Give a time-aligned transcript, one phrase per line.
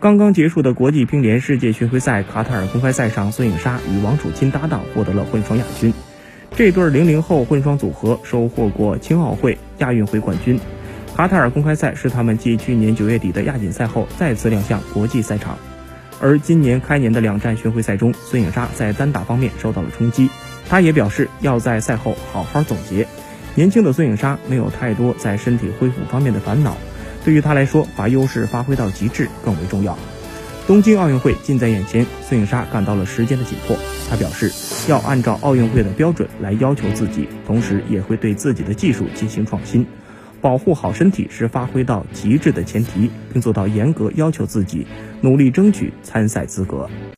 [0.00, 5.92] 刚刚结束的国际乒联世界巡回赛卡塔尔公开赛上，孙颖莎与王楚钦搭档获得了混双亚军。
[6.56, 10.58] 这对零零后混双组合收获过青奥会、亚运会冠军。
[11.14, 15.58] 卡塔尔公开赛是他们继去年九月底的亚锦赛后再次亮相国际赛场。
[16.18, 20.30] 而今年开年的两站巡回赛中，孙颖莎在单打方面受到了冲击，
[20.66, 23.06] 她也表示要在赛后好好总结。
[23.54, 26.78] 年轻的孙颖莎没有太多在身体恢复方面的烦恼，
[27.24, 29.98] 对于他来说，把优势发挥到极致更为重要。
[30.66, 33.76] 东京奥运会近在眼前，孙颖莎感到了时间的紧迫。
[34.08, 34.52] 她表示
[34.88, 39.84] 要按照奥运会的标准来要求自己，同时也会对自己的技术进行创新。
[40.40, 44.86] 保护好身体是发挥到极致的前提，并做到严格要求自己，
[45.20, 46.88] 努力争取参赛资格。